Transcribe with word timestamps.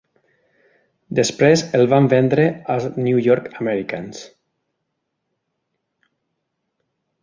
Després 1.19 1.63
el 1.81 1.85
van 1.91 2.09
vendre 2.15 2.47
als 2.77 2.89
New 3.09 3.23
York 3.29 3.53
Americans. 3.53 4.25